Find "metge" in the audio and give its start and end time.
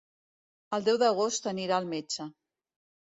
1.93-2.27